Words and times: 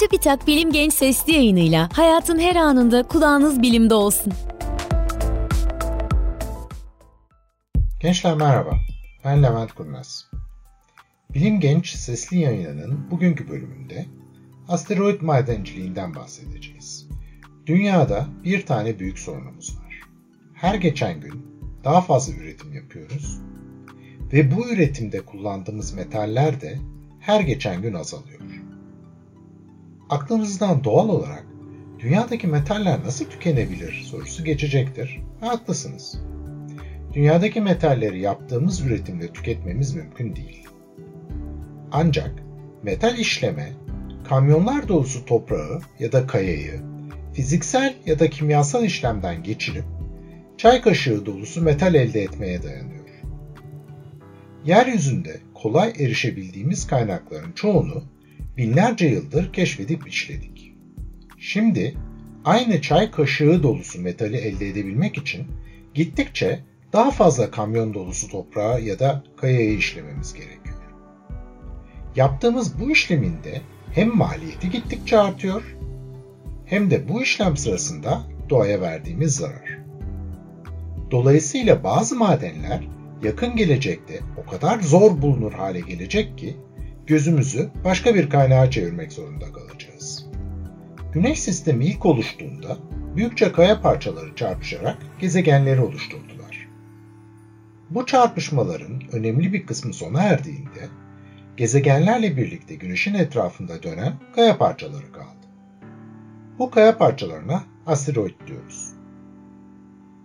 Çubitak 0.00 0.46
Bilim 0.46 0.72
Genç 0.72 0.92
Sesli 0.92 1.32
yayınıyla 1.32 1.88
hayatın 1.92 2.38
her 2.38 2.56
anında 2.56 3.02
kulağınız 3.02 3.62
bilimde 3.62 3.94
olsun. 3.94 4.32
Gençler 8.00 8.34
merhaba, 8.34 8.78
ben 9.24 9.42
Levent 9.42 9.72
Kurnaz. 9.72 10.30
Bilim 11.34 11.60
Genç 11.60 11.88
Sesli 11.90 12.38
yayınının 12.38 13.10
bugünkü 13.10 13.48
bölümünde 13.48 14.06
asteroid 14.68 15.20
madenciliğinden 15.20 16.14
bahsedeceğiz. 16.14 17.08
Dünyada 17.66 18.26
bir 18.44 18.66
tane 18.66 18.98
büyük 18.98 19.18
sorunumuz 19.18 19.78
var. 19.78 20.00
Her 20.54 20.74
geçen 20.74 21.20
gün 21.20 21.46
daha 21.84 22.00
fazla 22.00 22.32
üretim 22.32 22.72
yapıyoruz 22.72 23.40
ve 24.32 24.56
bu 24.56 24.68
üretimde 24.68 25.20
kullandığımız 25.20 25.92
metaller 25.92 26.60
de 26.60 26.78
her 27.20 27.40
geçen 27.40 27.82
gün 27.82 27.94
azalıyor. 27.94 28.40
Aklınızdan 30.10 30.84
doğal 30.84 31.08
olarak 31.08 31.46
dünyadaki 31.98 32.46
metaller 32.46 33.04
nasıl 33.04 33.24
tükenebilir 33.24 33.92
sorusu 33.92 34.44
geçecektir. 34.44 35.20
Haklısınız. 35.40 36.20
Dünyadaki 37.12 37.60
metalleri 37.60 38.20
yaptığımız 38.20 38.80
üretimle 38.80 39.32
tüketmemiz 39.32 39.94
mümkün 39.94 40.36
değil. 40.36 40.66
Ancak 41.92 42.30
metal 42.82 43.18
işleme, 43.18 43.72
kamyonlar 44.28 44.88
dolusu 44.88 45.24
toprağı 45.24 45.80
ya 45.98 46.12
da 46.12 46.26
kayayı 46.26 46.80
fiziksel 47.32 47.94
ya 48.06 48.18
da 48.18 48.30
kimyasal 48.30 48.84
işlemden 48.84 49.42
geçirip 49.42 49.84
çay 50.58 50.80
kaşığı 50.80 51.26
dolusu 51.26 51.62
metal 51.62 51.94
elde 51.94 52.22
etmeye 52.22 52.62
dayanıyor. 52.62 53.00
Yeryüzünde 54.64 55.40
kolay 55.54 55.88
erişebildiğimiz 55.88 56.86
kaynakların 56.86 57.52
çoğunu 57.52 58.02
binlerce 58.56 59.06
yıldır 59.06 59.52
keşfedip 59.52 60.08
işledik. 60.08 60.74
Şimdi 61.38 61.94
aynı 62.44 62.80
çay 62.80 63.10
kaşığı 63.10 63.62
dolusu 63.62 64.00
metali 64.00 64.36
elde 64.36 64.68
edebilmek 64.68 65.18
için 65.18 65.46
gittikçe 65.94 66.60
daha 66.92 67.10
fazla 67.10 67.50
kamyon 67.50 67.94
dolusu 67.94 68.28
toprağı 68.28 68.80
ya 68.80 68.98
da 68.98 69.24
kayayı 69.36 69.76
işlememiz 69.76 70.34
gerekiyor. 70.34 70.76
Yaptığımız 72.16 72.80
bu 72.80 72.90
işleminde 72.90 73.60
hem 73.92 74.16
maliyeti 74.16 74.70
gittikçe 74.70 75.18
artıyor 75.18 75.76
hem 76.66 76.90
de 76.90 77.08
bu 77.08 77.22
işlem 77.22 77.56
sırasında 77.56 78.22
doğaya 78.50 78.80
verdiğimiz 78.80 79.36
zarar. 79.36 79.78
Dolayısıyla 81.10 81.84
bazı 81.84 82.16
madenler 82.16 82.80
yakın 83.22 83.56
gelecekte 83.56 84.20
o 84.36 84.50
kadar 84.50 84.80
zor 84.80 85.22
bulunur 85.22 85.52
hale 85.52 85.80
gelecek 85.80 86.38
ki 86.38 86.56
gözümüzü 87.10 87.70
başka 87.84 88.14
bir 88.14 88.30
kaynağa 88.30 88.70
çevirmek 88.70 89.12
zorunda 89.12 89.52
kalacağız. 89.52 90.26
Güneş 91.12 91.40
sistemi 91.40 91.86
ilk 91.86 92.06
oluştuğunda 92.06 92.78
büyükçe 93.16 93.52
kaya 93.52 93.80
parçaları 93.80 94.34
çarpışarak 94.34 94.96
gezegenleri 95.20 95.80
oluşturdular. 95.80 96.68
Bu 97.90 98.06
çarpışmaların 98.06 99.02
önemli 99.12 99.52
bir 99.52 99.66
kısmı 99.66 99.94
sona 99.94 100.22
erdiğinde 100.22 100.88
gezegenlerle 101.56 102.36
birlikte 102.36 102.74
güneşin 102.74 103.14
etrafında 103.14 103.82
dönen 103.82 104.12
kaya 104.34 104.58
parçaları 104.58 105.12
kaldı. 105.12 105.46
Bu 106.58 106.70
kaya 106.70 106.98
parçalarına 106.98 107.64
asteroid 107.86 108.34
diyoruz. 108.46 108.92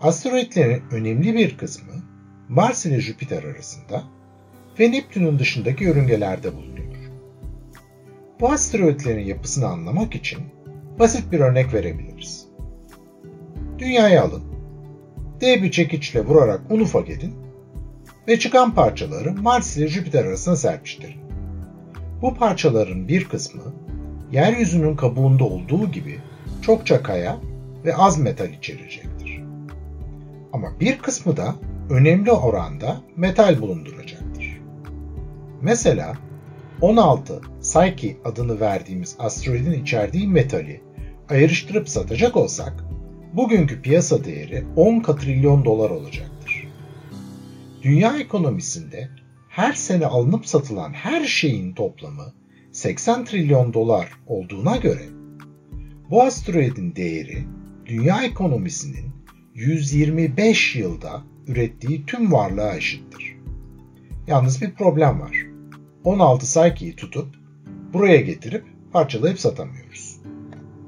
Asteroidlerin 0.00 0.82
önemli 0.90 1.34
bir 1.34 1.56
kısmı 1.56 1.92
Mars 2.48 2.86
ile 2.86 3.00
Jüpiter 3.00 3.44
arasında 3.44 4.17
ve 4.80 4.92
Neptün'ün 4.92 5.38
dışındaki 5.38 5.84
yörüngelerde 5.84 6.56
bulunuyor. 6.56 6.78
Bu 8.40 8.52
asteroidlerin 8.52 9.26
yapısını 9.26 9.66
anlamak 9.66 10.14
için 10.14 10.38
basit 10.98 11.32
bir 11.32 11.40
örnek 11.40 11.74
verebiliriz. 11.74 12.46
Dünyayı 13.78 14.22
alın, 14.22 14.42
D 15.40 15.62
bir 15.62 15.70
çekiçle 15.70 16.24
vurarak 16.24 16.60
un 16.70 16.80
ufak 16.80 17.10
edin 17.10 17.34
ve 18.28 18.38
çıkan 18.38 18.74
parçaları 18.74 19.32
Mars 19.32 19.76
ile 19.76 19.88
Jüpiter 19.88 20.24
arasına 20.24 20.56
serpiştirin. 20.56 21.20
Bu 22.22 22.34
parçaların 22.34 23.08
bir 23.08 23.24
kısmı 23.24 23.62
yeryüzünün 24.32 24.96
kabuğunda 24.96 25.44
olduğu 25.44 25.90
gibi 25.90 26.18
çokça 26.62 27.02
kaya 27.02 27.36
ve 27.84 27.96
az 27.96 28.18
metal 28.18 28.50
içerecektir. 28.50 29.42
Ama 30.52 30.80
bir 30.80 30.98
kısmı 30.98 31.36
da 31.36 31.54
önemli 31.90 32.32
oranda 32.32 33.00
metal 33.16 33.60
bulunduracaktır. 33.60 34.27
Mesela 35.62 36.12
16 36.80 37.40
Psyche 37.60 38.16
adını 38.24 38.60
verdiğimiz 38.60 39.16
asteroidin 39.18 39.82
içerdiği 39.82 40.28
metali 40.28 40.80
ayrıştırıp 41.28 41.88
satacak 41.88 42.36
olsak 42.36 42.84
bugünkü 43.32 43.82
piyasa 43.82 44.24
değeri 44.24 44.64
10 44.76 45.00
katrilyon 45.00 45.64
dolar 45.64 45.90
olacaktır. 45.90 46.68
Dünya 47.82 48.18
ekonomisinde 48.18 49.08
her 49.48 49.72
sene 49.72 50.06
alınıp 50.06 50.46
satılan 50.46 50.92
her 50.92 51.24
şeyin 51.24 51.74
toplamı 51.74 52.32
80 52.72 53.24
trilyon 53.24 53.74
dolar 53.74 54.08
olduğuna 54.26 54.76
göre 54.76 55.02
bu 56.10 56.22
asteroidin 56.22 56.96
değeri 56.96 57.44
dünya 57.86 58.24
ekonomisinin 58.24 59.10
125 59.54 60.76
yılda 60.76 61.22
ürettiği 61.46 62.06
tüm 62.06 62.32
varlığa 62.32 62.76
eşittir. 62.76 63.36
Yalnız 64.26 64.62
bir 64.62 64.74
problem 64.74 65.20
var. 65.20 65.47
16 66.04 66.46
Psyche'yi 66.46 66.96
tutup 66.96 67.34
buraya 67.92 68.20
getirip 68.20 68.64
parçalayıp 68.92 69.40
satamıyoruz. 69.40 70.20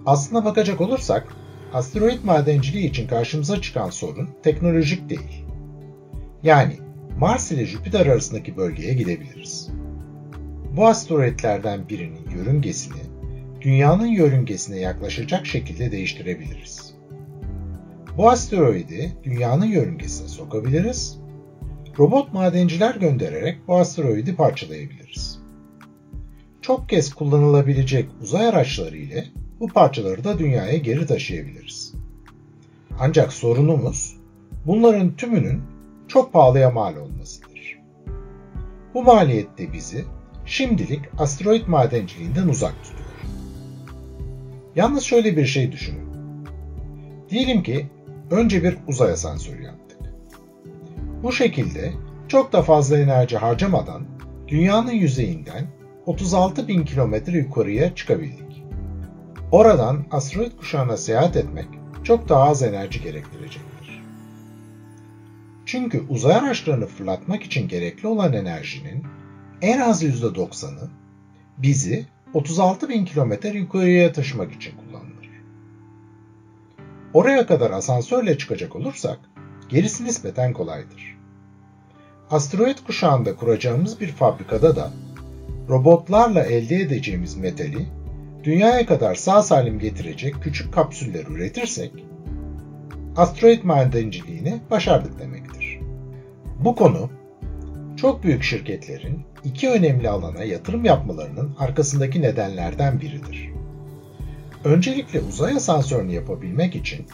Aslına 0.06 0.44
bakacak 0.44 0.80
olursak 0.80 1.36
asteroid 1.72 2.24
madenciliği 2.24 2.90
için 2.90 3.08
karşımıza 3.08 3.60
çıkan 3.60 3.90
sorun 3.90 4.28
teknolojik 4.42 5.08
değil. 5.08 5.44
Yani 6.42 6.78
Mars 7.18 7.52
ile 7.52 7.66
Jüpiter 7.66 8.06
arasındaki 8.06 8.56
bölgeye 8.56 8.94
gidebiliriz. 8.94 9.70
Bu 10.76 10.86
asteroidlerden 10.86 11.88
birinin 11.88 12.30
yörüngesini 12.30 13.00
Dünyanın 13.60 14.06
yörüngesine 14.06 14.78
yaklaşacak 14.80 15.46
şekilde 15.46 15.92
değiştirebiliriz. 15.92 16.94
Bu 18.16 18.30
asteroidi 18.30 19.12
Dünyanın 19.24 19.66
yörüngesine 19.66 20.28
sokabiliriz. 20.28 21.18
Robot 22.00 22.32
madenciler 22.32 22.94
göndererek 22.94 23.58
bu 23.68 23.76
asteroidi 23.76 24.36
parçalayabiliriz. 24.36 25.38
Çok 26.62 26.88
kez 26.88 27.14
kullanılabilecek 27.14 28.08
uzay 28.22 28.48
araçları 28.48 28.96
ile 28.96 29.24
bu 29.60 29.68
parçaları 29.68 30.24
da 30.24 30.38
Dünya'ya 30.38 30.76
geri 30.76 31.06
taşıyabiliriz. 31.06 31.94
Ancak 32.98 33.32
sorunumuz 33.32 34.16
bunların 34.66 35.16
tümünün 35.16 35.62
çok 36.08 36.32
pahalıya 36.32 36.70
mal 36.70 36.96
olmasıdır. 36.96 37.78
Bu 38.94 39.02
maliyette 39.02 39.72
bizi 39.72 40.04
şimdilik 40.46 41.00
asteroid 41.18 41.66
madenciliğinden 41.66 42.48
uzak 42.48 42.84
tutuyor. 42.84 43.10
Yalnız 44.76 45.02
şöyle 45.02 45.36
bir 45.36 45.46
şey 45.46 45.72
düşünün. 45.72 46.10
Diyelim 47.30 47.62
ki 47.62 47.86
önce 48.30 48.62
bir 48.62 48.76
uzay 48.88 49.12
asansörü 49.12 49.62
yaptık. 49.62 49.89
Bu 51.22 51.32
şekilde 51.32 51.92
çok 52.28 52.52
da 52.52 52.62
fazla 52.62 52.98
enerji 52.98 53.36
harcamadan 53.36 54.02
dünyanın 54.48 54.92
yüzeyinden 54.92 55.66
36 56.06 56.68
bin 56.68 56.84
kilometre 56.84 57.38
yukarıya 57.38 57.94
çıkabildik. 57.94 58.64
Oradan 59.52 60.04
asteroid 60.10 60.52
kuşağına 60.58 60.96
seyahat 60.96 61.36
etmek 61.36 61.66
çok 62.04 62.28
daha 62.28 62.42
az 62.42 62.62
enerji 62.62 63.02
gerektirecektir. 63.02 64.02
Çünkü 65.66 66.04
uzay 66.08 66.34
araçlarını 66.34 66.86
fırlatmak 66.86 67.42
için 67.42 67.68
gerekli 67.68 68.08
olan 68.08 68.32
enerjinin 68.32 69.04
en 69.62 69.80
az 69.80 70.02
%90'ı 70.02 70.90
bizi 71.58 72.06
36 72.34 72.88
bin 72.88 73.04
kilometre 73.04 73.58
yukarıya 73.58 74.12
taşımak 74.12 74.52
için 74.52 74.72
kullanılır. 74.76 75.30
Oraya 77.14 77.46
kadar 77.46 77.70
asansörle 77.70 78.38
çıkacak 78.38 78.76
olursak 78.76 79.18
gerisi 79.70 80.04
nispeten 80.04 80.52
kolaydır. 80.52 81.18
Asteroid 82.30 82.78
kuşağında 82.86 83.36
kuracağımız 83.36 84.00
bir 84.00 84.08
fabrikada 84.08 84.76
da 84.76 84.90
robotlarla 85.68 86.42
elde 86.42 86.76
edeceğimiz 86.76 87.36
metali 87.36 87.86
dünyaya 88.44 88.86
kadar 88.86 89.14
sağ 89.14 89.42
salim 89.42 89.78
getirecek 89.78 90.34
küçük 90.42 90.74
kapsüller 90.74 91.26
üretirsek 91.26 91.92
asteroid 93.16 93.62
madenciliğini 93.64 94.60
başardık 94.70 95.18
demektir. 95.18 95.80
Bu 96.64 96.74
konu 96.74 97.10
çok 97.96 98.24
büyük 98.24 98.42
şirketlerin 98.42 99.22
iki 99.44 99.70
önemli 99.70 100.08
alana 100.08 100.44
yatırım 100.44 100.84
yapmalarının 100.84 101.54
arkasındaki 101.58 102.22
nedenlerden 102.22 103.00
biridir. 103.00 103.50
Öncelikle 104.64 105.20
uzay 105.20 105.56
asansörünü 105.56 106.12
yapabilmek 106.12 106.76
için 106.76 107.06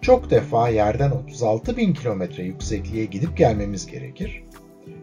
çok 0.00 0.30
defa 0.30 0.68
yerden 0.68 1.10
36 1.10 1.76
bin 1.76 1.94
kilometre 1.94 2.42
yüksekliğe 2.42 3.04
gidip 3.04 3.36
gelmemiz 3.36 3.86
gerekir. 3.86 4.44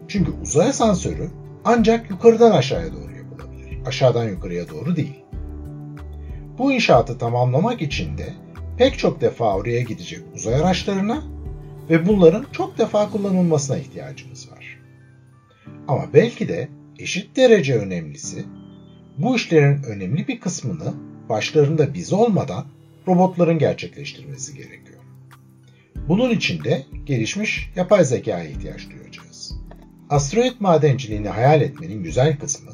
Çünkü 0.08 0.32
uzay 0.42 0.68
asansörü 0.68 1.30
ancak 1.64 2.10
yukarıdan 2.10 2.50
aşağıya 2.50 2.92
doğru 2.92 3.16
yapılabilir. 3.16 3.78
Aşağıdan 3.86 4.28
yukarıya 4.28 4.68
doğru 4.68 4.96
değil. 4.96 5.24
Bu 6.58 6.72
inşaatı 6.72 7.18
tamamlamak 7.18 7.82
için 7.82 8.18
de 8.18 8.34
pek 8.78 8.98
çok 8.98 9.20
defa 9.20 9.56
oraya 9.56 9.80
gidecek 9.80 10.20
uzay 10.34 10.54
araçlarına 10.54 11.22
ve 11.90 12.06
bunların 12.06 12.46
çok 12.52 12.78
defa 12.78 13.10
kullanılmasına 13.10 13.78
ihtiyacımız 13.78 14.52
var. 14.52 14.78
Ama 15.88 16.04
belki 16.14 16.48
de 16.48 16.68
eşit 16.98 17.36
derece 17.36 17.74
önemlisi 17.78 18.44
bu 19.18 19.36
işlerin 19.36 19.82
önemli 19.82 20.28
bir 20.28 20.40
kısmını 20.40 20.94
başlarında 21.28 21.94
biz 21.94 22.12
olmadan 22.12 22.64
robotların 23.06 23.58
gerçekleştirmesi 23.58 24.54
gerekiyor. 24.54 24.98
Bunun 26.08 26.30
için 26.30 26.64
de 26.64 26.82
gelişmiş 27.04 27.70
yapay 27.76 28.04
zekaya 28.04 28.44
ihtiyaç 28.44 28.90
duyacağız. 28.90 29.56
Asteroid 30.10 30.52
madenciliğini 30.60 31.28
hayal 31.28 31.60
etmenin 31.62 32.02
güzel 32.02 32.38
kısmı, 32.38 32.70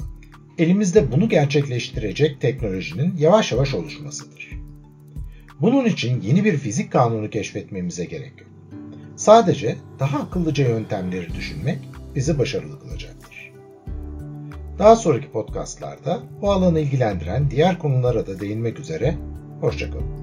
elimizde 0.57 1.11
bunu 1.11 1.29
gerçekleştirecek 1.29 2.41
teknolojinin 2.41 3.17
yavaş 3.17 3.51
yavaş 3.51 3.73
oluşmasıdır. 3.73 4.49
Bunun 5.61 5.85
için 5.85 6.21
yeni 6.21 6.43
bir 6.43 6.57
fizik 6.57 6.91
kanunu 6.91 7.29
keşfetmemize 7.29 8.05
gerek 8.05 8.33
yok. 8.39 8.49
Sadece 9.15 9.75
daha 9.99 10.19
akıllıca 10.19 10.69
yöntemleri 10.69 11.33
düşünmek 11.33 11.79
bizi 12.15 12.39
başarılı 12.39 12.79
kılacaktır. 12.79 13.51
Daha 14.79 14.95
sonraki 14.95 15.31
podcastlarda 15.31 16.19
bu 16.41 16.51
alanı 16.51 16.79
ilgilendiren 16.79 17.51
diğer 17.51 17.79
konulara 17.79 18.27
da 18.27 18.39
değinmek 18.39 18.79
üzere, 18.79 19.15
hoşçakalın. 19.61 20.22